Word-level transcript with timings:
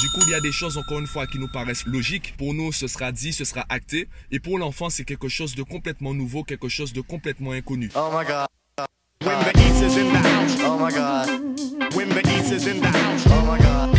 Du 0.00 0.10
coup, 0.10 0.20
il 0.26 0.30
y 0.30 0.34
a 0.34 0.40
des 0.40 0.52
choses, 0.52 0.76
encore 0.76 0.98
une 0.98 1.06
fois, 1.06 1.26
qui 1.26 1.38
nous 1.38 1.48
paraissent 1.48 1.86
logiques. 1.86 2.34
Pour 2.36 2.52
nous, 2.52 2.70
ce 2.70 2.86
sera 2.86 3.12
dit, 3.12 3.32
ce 3.32 3.44
sera 3.44 3.64
acté. 3.68 4.08
Et 4.30 4.40
pour 4.40 4.58
l'enfant, 4.58 4.90
c'est 4.90 5.04
quelque 5.04 5.28
chose 5.28 5.54
de 5.54 5.62
complètement 5.62 6.12
nouveau, 6.12 6.44
quelque 6.44 6.68
chose 6.68 6.92
de 6.92 7.00
complètement 7.00 7.52
inconnu. 7.52 7.90
Oh 7.94 8.10
my 8.12 8.26
god. 8.26 8.46
When 9.24 9.38
the 9.40 9.58
east 9.58 9.82
is 9.82 9.98
in 9.98 10.12
the 10.12 10.26
house. 10.26 10.56
Oh 10.64 10.78
my 10.78 10.92
god. 10.92 11.94
When 11.94 12.08
the 12.10 12.26
east 12.28 12.52
is 12.52 12.68
in 12.68 12.80
the 12.80 12.86
house. 12.86 13.24
Oh 13.26 13.50
my 13.50 13.58
god. 13.58 13.96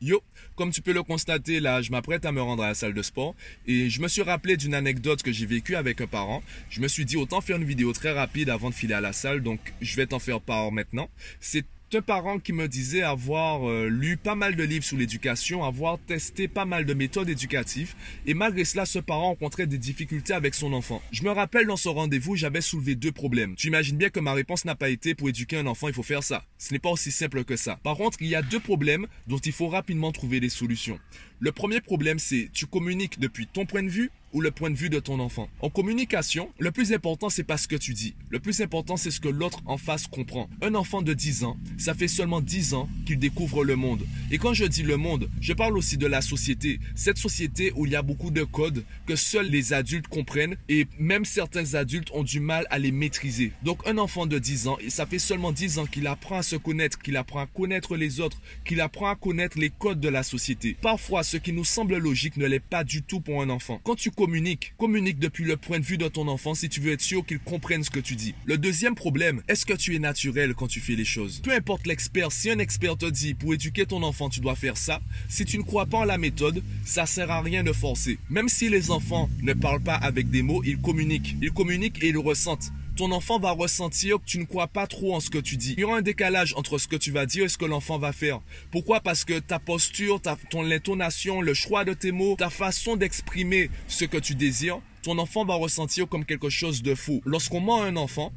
Yo, 0.00 0.20
comme 0.56 0.72
tu 0.72 0.82
peux 0.82 0.92
le 0.92 1.04
constater, 1.04 1.60
là, 1.60 1.80
je 1.80 1.92
m'apprête 1.92 2.24
à 2.26 2.32
me 2.32 2.42
rendre 2.42 2.64
à 2.64 2.68
la 2.68 2.74
salle 2.74 2.92
de 2.92 3.02
sport 3.02 3.36
et 3.68 3.88
je 3.88 4.00
me 4.00 4.08
suis 4.08 4.22
rappelé 4.22 4.56
d'une 4.56 4.74
anecdote 4.74 5.22
que 5.22 5.30
j'ai 5.30 5.46
vécue 5.46 5.76
avec 5.76 6.00
un 6.00 6.08
parent. 6.08 6.42
Je 6.70 6.80
me 6.80 6.88
suis 6.88 7.04
dit, 7.04 7.16
autant 7.16 7.40
faire 7.40 7.56
une 7.56 7.64
vidéo 7.64 7.92
très 7.92 8.10
rapide 8.10 8.50
avant 8.50 8.68
de 8.68 8.74
filer 8.74 8.94
à 8.94 9.00
la 9.00 9.12
salle, 9.12 9.42
donc 9.42 9.60
je 9.80 9.94
vais 9.94 10.06
t'en 10.06 10.18
faire 10.18 10.40
part 10.40 10.72
maintenant. 10.72 11.08
C'est 11.38 11.64
un 11.94 12.02
parent 12.02 12.38
qui 12.38 12.52
me 12.52 12.68
disait 12.68 13.02
avoir 13.02 13.68
euh, 13.68 13.88
lu 13.88 14.16
pas 14.16 14.34
mal 14.34 14.56
de 14.56 14.62
livres 14.62 14.84
sur 14.84 14.96
l'éducation, 14.96 15.64
avoir 15.64 15.98
testé 15.98 16.48
pas 16.48 16.64
mal 16.64 16.86
de 16.86 16.94
méthodes 16.94 17.28
éducatives, 17.28 17.94
et 18.26 18.34
malgré 18.34 18.64
cela, 18.64 18.86
ce 18.86 18.98
parent 18.98 19.28
rencontrait 19.28 19.66
des 19.66 19.78
difficultés 19.78 20.32
avec 20.32 20.54
son 20.54 20.72
enfant. 20.72 21.02
Je 21.10 21.22
me 21.22 21.30
rappelle 21.30 21.66
dans 21.66 21.76
ce 21.76 21.88
rendez-vous, 21.88 22.36
j'avais 22.36 22.60
soulevé 22.60 22.94
deux 22.94 23.12
problèmes. 23.12 23.56
Tu 23.56 23.66
imagines 23.66 23.96
bien 23.96 24.08
que 24.08 24.20
ma 24.20 24.32
réponse 24.32 24.64
n'a 24.64 24.74
pas 24.74 24.88
été 24.88 25.14
pour 25.14 25.28
éduquer 25.28 25.58
un 25.58 25.66
enfant, 25.66 25.88
il 25.88 25.94
faut 25.94 26.02
faire 26.02 26.22
ça. 26.22 26.44
Ce 26.56 26.72
n'est 26.72 26.78
pas 26.78 26.90
aussi 26.90 27.10
simple 27.10 27.44
que 27.44 27.56
ça. 27.56 27.78
Par 27.82 27.96
contre, 27.96 28.18
il 28.22 28.28
y 28.28 28.34
a 28.34 28.42
deux 28.42 28.60
problèmes 28.60 29.06
dont 29.26 29.38
il 29.38 29.52
faut 29.52 29.68
rapidement 29.68 30.12
trouver 30.12 30.40
des 30.40 30.48
solutions. 30.48 30.98
Le 31.40 31.52
premier 31.52 31.80
problème, 31.80 32.18
c'est 32.18 32.48
tu 32.52 32.66
communiques 32.66 33.18
depuis 33.18 33.46
ton 33.46 33.66
point 33.66 33.82
de 33.82 33.88
vue 33.88 34.10
le 34.40 34.50
point 34.50 34.70
de 34.70 34.76
vue 34.76 34.90
de 34.90 35.00
ton 35.00 35.20
enfant. 35.20 35.48
En 35.60 35.70
communication, 35.70 36.50
le 36.58 36.70
plus 36.70 36.92
important, 36.92 37.28
c'est 37.28 37.42
pas 37.44 37.56
ce 37.56 37.68
que 37.68 37.76
tu 37.76 37.94
dis. 37.94 38.14
Le 38.30 38.40
plus 38.40 38.60
important, 38.60 38.96
c'est 38.96 39.10
ce 39.10 39.20
que 39.20 39.28
l'autre 39.28 39.60
en 39.66 39.76
face 39.76 40.06
comprend. 40.06 40.48
Un 40.62 40.74
enfant 40.74 41.02
de 41.02 41.12
10 41.12 41.44
ans, 41.44 41.56
ça 41.76 41.94
fait 41.94 42.08
seulement 42.08 42.40
10 42.40 42.74
ans 42.74 42.88
qu'il 43.06 43.18
découvre 43.18 43.64
le 43.64 43.76
monde. 43.76 44.06
Et 44.30 44.38
quand 44.38 44.54
je 44.54 44.64
dis 44.64 44.82
le 44.82 44.96
monde, 44.96 45.28
je 45.40 45.52
parle 45.52 45.76
aussi 45.76 45.96
de 45.96 46.06
la 46.06 46.22
société. 46.22 46.80
Cette 46.94 47.18
société 47.18 47.72
où 47.76 47.86
il 47.86 47.92
y 47.92 47.96
a 47.96 48.02
beaucoup 48.02 48.30
de 48.30 48.44
codes 48.44 48.84
que 49.06 49.16
seuls 49.16 49.48
les 49.48 49.72
adultes 49.72 50.08
comprennent 50.08 50.56
et 50.68 50.86
même 50.98 51.24
certains 51.24 51.74
adultes 51.74 52.10
ont 52.12 52.22
du 52.22 52.40
mal 52.40 52.66
à 52.70 52.78
les 52.78 52.92
maîtriser. 52.92 53.52
Donc 53.62 53.86
un 53.86 53.98
enfant 53.98 54.26
de 54.26 54.38
10 54.38 54.68
ans, 54.68 54.78
et 54.80 54.90
ça 54.90 55.06
fait 55.06 55.18
seulement 55.18 55.52
10 55.52 55.78
ans 55.78 55.86
qu'il 55.86 56.06
apprend 56.06 56.38
à 56.38 56.42
se 56.42 56.56
connaître, 56.56 56.98
qu'il 56.98 57.16
apprend 57.16 57.40
à 57.40 57.46
connaître 57.46 57.96
les 57.96 58.20
autres, 58.20 58.40
qu'il 58.64 58.80
apprend 58.80 59.08
à 59.08 59.16
connaître 59.16 59.58
les 59.58 59.70
codes 59.70 60.00
de 60.00 60.08
la 60.08 60.22
société. 60.22 60.76
Parfois, 60.80 61.22
ce 61.22 61.36
qui 61.36 61.52
nous 61.52 61.64
semble 61.64 61.96
logique 61.96 62.36
ne 62.36 62.46
l'est 62.46 62.60
pas 62.60 62.84
du 62.84 63.02
tout 63.02 63.20
pour 63.20 63.42
un 63.42 63.50
enfant. 63.50 63.80
Quand 63.84 63.96
tu 63.96 64.10
communique. 64.22 64.72
Communique 64.78 65.18
depuis 65.18 65.42
le 65.42 65.56
point 65.56 65.80
de 65.80 65.84
vue 65.84 65.98
de 65.98 66.06
ton 66.06 66.28
enfant 66.28 66.54
si 66.54 66.68
tu 66.68 66.80
veux 66.80 66.92
être 66.92 67.00
sûr 67.00 67.26
qu'il 67.26 67.40
comprenne 67.40 67.82
ce 67.82 67.90
que 67.90 67.98
tu 67.98 68.14
dis. 68.14 68.36
Le 68.44 68.56
deuxième 68.56 68.94
problème, 68.94 69.42
est-ce 69.48 69.66
que 69.66 69.72
tu 69.72 69.96
es 69.96 69.98
naturel 69.98 70.54
quand 70.54 70.68
tu 70.68 70.78
fais 70.78 70.94
les 70.94 71.04
choses? 71.04 71.40
Peu 71.42 71.50
importe 71.50 71.88
l'expert, 71.88 72.30
si 72.30 72.48
un 72.48 72.60
expert 72.60 72.96
te 72.96 73.06
dit 73.06 73.34
pour 73.34 73.52
éduquer 73.52 73.84
ton 73.84 74.04
enfant 74.04 74.28
tu 74.28 74.38
dois 74.38 74.54
faire 74.54 74.76
ça, 74.76 75.00
si 75.28 75.44
tu 75.44 75.58
ne 75.58 75.64
crois 75.64 75.86
pas 75.86 75.98
en 75.98 76.04
la 76.04 76.18
méthode, 76.18 76.62
ça 76.84 77.04
sert 77.04 77.32
à 77.32 77.42
rien 77.42 77.64
de 77.64 77.72
forcer. 77.72 78.20
Même 78.30 78.48
si 78.48 78.68
les 78.68 78.92
enfants 78.92 79.28
ne 79.42 79.54
parlent 79.54 79.82
pas 79.82 79.96
avec 79.96 80.30
des 80.30 80.42
mots, 80.42 80.62
ils 80.64 80.78
communiquent. 80.78 81.34
Ils 81.42 81.50
communiquent 81.50 82.00
et 82.04 82.10
ils 82.10 82.12
le 82.12 82.20
ressentent 82.20 82.70
ton 82.96 83.10
enfant 83.12 83.38
va 83.38 83.52
ressentir 83.52 84.18
que 84.18 84.26
tu 84.26 84.38
ne 84.38 84.44
crois 84.44 84.66
pas 84.66 84.86
trop 84.86 85.14
en 85.14 85.20
ce 85.20 85.30
que 85.30 85.38
tu 85.38 85.56
dis. 85.56 85.74
Il 85.76 85.80
y 85.80 85.84
aura 85.84 85.98
un 85.98 86.02
décalage 86.02 86.54
entre 86.56 86.78
ce 86.78 86.88
que 86.88 86.96
tu 86.96 87.10
vas 87.10 87.26
dire 87.26 87.44
et 87.44 87.48
ce 87.48 87.56
que 87.56 87.64
l'enfant 87.64 87.98
va 87.98 88.12
faire. 88.12 88.40
Pourquoi? 88.70 89.00
Parce 89.00 89.24
que 89.24 89.38
ta 89.38 89.58
posture, 89.58 90.20
ta, 90.20 90.36
ton 90.50 90.70
intonation, 90.70 91.40
le 91.40 91.54
choix 91.54 91.84
de 91.84 91.94
tes 91.94 92.12
mots, 92.12 92.36
ta 92.36 92.50
façon 92.50 92.96
d'exprimer 92.96 93.70
ce 93.88 94.04
que 94.04 94.18
tu 94.18 94.34
désires, 94.34 94.80
ton 95.02 95.18
enfant 95.18 95.44
va 95.44 95.54
ressentir 95.54 96.06
comme 96.06 96.24
quelque 96.24 96.50
chose 96.50 96.82
de 96.82 96.94
faux. 96.94 97.22
Lorsqu'on 97.24 97.60
ment 97.60 97.82
à 97.82 97.86
un 97.86 97.96
enfant, 97.96 98.32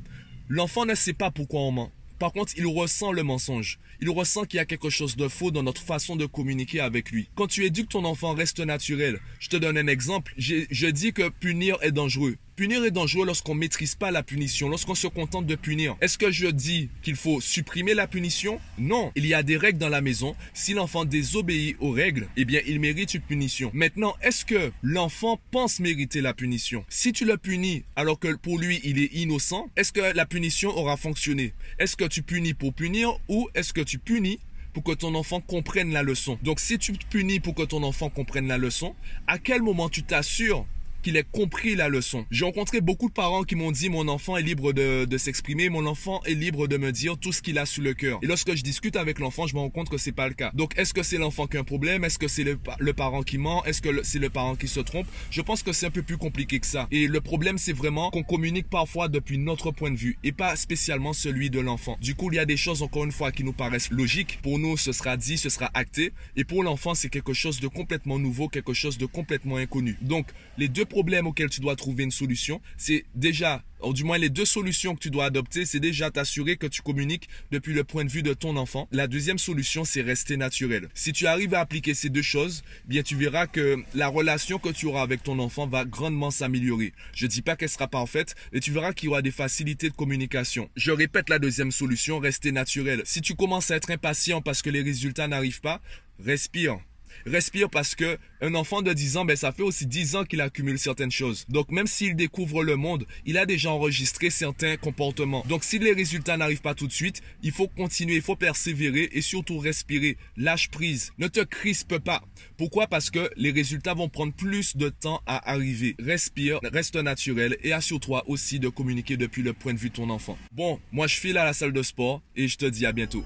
l'enfant 0.48 0.86
ne 0.86 0.96
sait 0.96 1.14
pas 1.14 1.32
pourquoi 1.32 1.62
on 1.62 1.72
ment. 1.72 1.92
Par 2.18 2.32
contre, 2.32 2.54
il 2.56 2.66
ressent 2.66 3.12
le 3.12 3.24
mensonge. 3.24 3.78
Il 4.00 4.10
ressent 4.10 4.46
qu'il 4.46 4.58
y 4.58 4.62
a 4.62 4.66
quelque 4.66 4.90
chose 4.90 5.18
de 5.18 5.28
faux 5.28 5.52
dans 5.52 5.64
notre 5.64 5.82
façon 5.82 6.16
de 6.16 6.26
communiquer 6.26 6.80
avec 6.80 7.12
lui. 7.12 7.30
Quand 7.36 7.48
tu 7.48 7.66
éduques 7.66 7.90
ton 7.90 8.06
enfant, 8.06 8.34
reste 8.34 8.60
naturel. 8.60 9.20
Je 9.40 9.50
te 9.50 9.58
donne 9.58 9.78
un 9.78 9.88
exemple. 9.88 10.34
Je 10.38 10.88
dis 10.88 11.12
que 11.12 11.28
punir 11.28 11.78
est 11.82 11.92
dangereux. 11.92 12.38
Punir 12.56 12.86
est 12.86 12.92
dangereux 12.92 13.26
lorsqu'on 13.26 13.54
ne 13.54 13.60
maîtrise 13.60 13.96
pas 13.96 14.12
la 14.12 14.24
punition, 14.24 14.70
lorsqu'on 14.70 14.96
se 14.96 15.08
contente 15.08 15.46
de 15.46 15.56
punir. 15.56 15.98
Est-ce 16.00 16.18
que 16.18 16.32
je 16.32 16.48
dis 16.48 16.90
qu'il 17.02 17.18
faut 17.18 17.42
supprimer 17.42 17.94
la 17.94 18.08
punition? 18.08 18.62
Non. 18.78 19.12
Il 19.18 19.26
y 19.26 19.34
a 19.34 19.44
des 19.44 19.58
règles 19.58 19.78
dans 19.78 19.90
la 19.90 20.00
maison. 20.00 20.38
Si 20.54 20.74
l'enfant 20.74 21.04
désobéit 21.04 21.76
aux 21.82 21.92
règles, 21.92 22.30
eh 22.38 22.46
bien, 22.46 22.62
il 22.66 22.80
mérite 22.80 23.14
une 23.14 23.20
punition. 23.20 23.72
Maintenant, 23.74 24.16
est-ce 24.22 24.46
que 24.46 24.72
l'enfant 24.82 25.38
pense 25.52 25.82
mériter 25.82 26.22
la 26.22 26.34
punition? 26.34 26.86
Si 26.88 27.12
tu 27.12 27.26
le 27.26 27.36
punis 27.36 27.84
alors 27.98 28.20
que 28.20 28.34
pour 28.38 28.58
lui, 28.58 28.80
il 28.86 29.00
est 29.00 29.14
innocent, 29.14 29.70
est-ce 29.76 29.92
que 29.92 30.16
la 30.16 30.26
punition 30.26 30.70
aura 30.78 30.96
fonctionné? 30.96 31.52
Est-ce 31.78 31.98
que 31.98 32.06
tu 32.06 32.24
punis 32.24 32.54
pour 32.54 32.74
punir 32.74 33.20
ou 33.28 33.50
est-ce 33.54 33.74
que 33.74 33.82
tu 33.82 34.00
punis 34.00 34.40
pour 34.72 34.84
que 34.86 34.94
ton 34.94 35.14
enfant 35.16 35.42
comprenne 35.42 35.92
la 35.92 36.04
leçon? 36.04 36.40
Donc 36.42 36.62
si 36.62 36.78
tu 36.78 36.94
punis 36.94 37.42
pour 37.42 37.54
que 37.54 37.64
ton 37.64 37.84
enfant 37.84 38.10
comprenne 38.10 38.48
la 38.48 38.58
leçon, 38.58 38.96
à 39.28 39.40
quel 39.40 39.62
moment 39.62 39.90
tu 39.90 40.04
t'assures 40.04 40.66
qu'il 41.06 41.18
ait 41.18 41.24
compris 41.24 41.76
la 41.76 41.88
leçon. 41.88 42.26
J'ai 42.32 42.46
rencontré 42.46 42.82
beaucoup 42.82 43.10
de 43.10 43.14
parents 43.14 43.44
qui 43.44 43.54
m'ont 43.54 43.72
dit 43.72 43.90
mon 43.90 44.08
enfant 44.08 44.38
est 44.38 44.42
libre 44.42 44.74
de, 44.74 45.18
s'exprimer, 45.18 45.70
mon 45.70 45.86
enfant 45.86 46.20
est 46.26 46.34
libre 46.34 46.68
de 46.68 46.78
me 46.78 46.92
dire 46.92 47.16
tout 47.16 47.32
ce 47.32 47.44
qu'il 47.44 47.60
a 47.60 47.68
sous 47.68 47.82
le 47.82 47.94
cœur. 47.94 48.18
Et 48.24 48.26
lorsque 48.26 48.56
je 48.56 48.64
discute 48.64 48.96
avec 48.96 49.20
l'enfant, 49.20 49.46
je 49.46 49.54
me 49.54 49.60
rends 49.60 49.70
compte 49.70 49.88
que 49.88 50.00
c'est 50.00 50.12
pas 50.12 50.28
le 50.28 50.34
cas. 50.34 50.50
Donc 50.56 50.76
est-ce 50.80 50.96
que 50.96 51.04
c'est 51.04 51.20
l'enfant 51.20 51.46
qui 51.46 51.58
a 51.58 51.60
un 51.60 51.64
problème? 51.64 52.04
Est-ce 52.04 52.18
que 52.18 52.28
c'est 52.28 52.44
le, 52.44 52.58
le, 52.80 52.94
parent 52.94 53.22
qui 53.22 53.38
ment? 53.38 53.64
Est-ce 53.66 53.84
que 53.84 54.02
c'est 54.02 54.18
le 54.18 54.32
parent 54.32 54.56
qui 54.56 54.68
se 54.68 54.80
trompe? 54.80 55.06
Je 55.30 55.42
pense 55.44 55.62
que 55.62 55.74
c'est 55.74 55.86
un 55.86 55.92
peu 55.92 56.02
plus 56.02 56.18
compliqué 56.18 56.60
que 56.60 56.66
ça. 56.66 56.88
Et 56.90 57.06
le 57.06 57.22
problème 57.22 57.60
c'est 57.60 57.74
vraiment 57.74 58.10
qu'on 58.10 58.24
communique 58.24 58.68
parfois 58.68 59.08
depuis 59.08 59.38
notre 59.38 59.70
point 59.70 59.92
de 59.92 59.98
vue 59.98 60.18
et 60.24 60.32
pas 60.32 60.56
spécialement 60.56 61.14
celui 61.14 61.52
de 61.52 61.60
l'enfant. 61.60 62.00
Du 62.02 62.16
coup, 62.16 62.32
il 62.32 62.38
y 62.38 62.40
a 62.40 62.46
des 62.46 62.58
choses 62.58 62.82
encore 62.82 63.06
une 63.06 63.12
fois 63.12 63.32
qui 63.32 63.44
nous 63.44 63.54
paraissent 63.54 63.92
logiques. 63.92 64.40
Pour 64.42 64.58
nous, 64.58 64.76
ce 64.76 64.92
sera 64.92 65.18
dit, 65.18 65.38
ce 65.38 65.50
sera 65.50 65.70
acté. 65.76 66.14
Et 66.36 66.46
pour 66.46 66.64
l'enfant, 66.64 66.96
c'est 66.96 67.10
quelque 67.10 67.34
chose 67.34 67.60
de 67.60 67.68
complètement 67.68 68.18
nouveau, 68.18 68.50
quelque 68.50 68.74
chose 68.74 68.98
de 68.98 69.06
complètement 69.06 69.58
inconnu. 69.58 70.00
Donc 70.02 70.26
les 70.58 70.68
deux 70.68 70.86
problèmes 70.96 71.28
auxquels 71.28 71.50
tu 71.50 71.60
dois 71.60 71.76
trouver 71.76 72.06
une 72.06 72.12
solution, 72.12 72.62
c'est 72.78 73.04
déjà 73.16 73.66
ou 73.82 73.92
du 73.92 74.06
moins 74.06 74.18
les 74.18 74.30
deux 74.30 74.46
solutions 74.46 74.96
que 74.96 75.02
tu 75.02 75.10
dois 75.10 75.26
adopter, 75.26 75.66
c'est 75.66 75.82
déjà 75.82 76.10
t'assurer 76.10 76.56
que 76.56 76.68
tu 76.68 76.82
communiques 76.82 77.28
depuis 77.52 77.74
le 77.74 77.84
point 77.84 78.06
de 78.06 78.10
vue 78.10 78.24
de 78.24 78.34
ton 78.34 78.56
enfant. 78.56 78.88
La 78.94 79.08
deuxième 79.08 79.38
solution, 79.38 79.84
c'est 79.84 80.02
rester 80.02 80.38
naturel. 80.38 80.88
Si 80.94 81.12
tu 81.12 81.28
arrives 81.28 81.54
à 81.54 81.60
appliquer 81.60 81.94
ces 81.94 82.10
deux 82.10 82.22
choses, 82.22 82.64
bien 82.86 83.04
tu 83.04 83.18
verras 83.18 83.46
que 83.46 83.84
la 83.94 84.08
relation 84.08 84.58
que 84.58 84.70
tu 84.70 84.86
auras 84.86 85.02
avec 85.02 85.22
ton 85.22 85.38
enfant 85.38 85.68
va 85.68 85.84
grandement 85.84 86.32
s'améliorer. 86.32 86.94
Je 87.14 87.28
dis 87.28 87.42
pas 87.42 87.58
qu'elle 87.58 87.70
sera 87.70 87.90
parfaite, 87.90 88.36
mais 88.54 88.62
tu 88.62 88.72
verras 88.72 88.94
qu'il 88.94 89.08
y 89.08 89.10
aura 89.10 89.22
des 89.22 89.32
facilités 89.32 89.90
de 89.90 89.96
communication. 89.96 90.70
Je 90.78 90.92
répète 90.92 91.30
la 91.30 91.40
deuxième 91.40 91.74
solution, 91.74 92.20
rester 92.20 92.54
naturel. 92.54 93.02
Si 93.04 93.20
tu 93.20 93.36
commences 93.36 93.70
à 93.70 93.76
être 93.76 93.92
impatient 93.92 94.42
parce 94.42 94.62
que 94.62 94.70
les 94.70 94.82
résultats 94.82 95.28
n'arrivent 95.28 95.62
pas, 95.62 95.82
respire 96.20 96.80
respire 97.26 97.70
parce 97.70 97.96
que 97.96 98.18
un 98.42 98.54
enfant 98.56 98.82
de 98.82 98.94
10 98.94 99.18
ans, 99.18 99.26
ben, 99.26 99.36
ça 99.36 99.52
fait 99.52 99.64
aussi 99.64 99.86
10 99.86 100.16
ans 100.18 100.24
qu'il 100.24 100.42
accumule 100.42 100.78
certaines 100.78 101.12
choses. 101.12 101.46
Donc, 101.50 101.72
même 101.72 101.88
s'il 101.88 102.16
découvre 102.16 102.64
le 102.64 102.76
monde, 102.76 103.06
il 103.26 103.38
a 103.38 103.46
déjà 103.46 103.72
enregistré 103.72 104.30
certains 104.30 104.78
comportements. 104.78 105.44
Donc, 105.48 105.64
si 105.64 105.80
les 105.80 105.94
résultats 105.94 106.38
n'arrivent 106.38 106.62
pas 106.62 106.76
tout 106.76 106.88
de 106.88 106.92
suite, 106.92 107.22
il 107.42 107.52
faut 107.52 107.68
continuer, 107.68 108.16
il 108.16 108.22
faut 108.22 108.36
persévérer 108.36 109.10
et 109.14 109.22
surtout 109.22 109.58
respirer. 109.58 110.18
Lâche 110.38 110.70
prise. 110.70 111.12
Ne 111.18 111.28
te 111.28 111.42
crispe 111.42 111.98
pas. 112.00 112.22
Pourquoi? 112.58 112.88
Parce 112.88 113.10
que 113.10 113.30
les 113.36 113.52
résultats 113.52 113.94
vont 113.94 114.10
prendre 114.10 114.34
plus 114.34 114.76
de 114.78 114.90
temps 114.90 115.22
à 115.26 115.50
arriver. 115.50 115.96
Respire, 116.00 116.60
reste 116.64 116.96
naturel 116.96 117.58
et 117.64 117.74
assure-toi 117.74 118.24
aussi 118.28 118.60
de 118.60 118.70
communiquer 118.70 119.18
depuis 119.18 119.44
le 119.44 119.54
point 119.54 119.74
de 119.74 119.80
vue 119.80 119.90
de 119.90 119.96
ton 119.96 120.10
enfant. 120.10 120.38
Bon, 120.52 120.80
moi, 120.92 121.08
je 121.08 121.16
file 121.16 121.38
à 121.38 121.46
la 121.46 121.54
salle 121.54 121.74
de 121.74 121.84
sport 121.84 122.22
et 122.36 122.48
je 122.48 122.58
te 122.58 122.66
dis 122.66 122.86
à 122.86 122.92
bientôt. 122.92 123.24